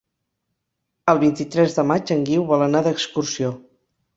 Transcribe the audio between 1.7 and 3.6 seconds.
de maig en Guiu vol anar d'excursió.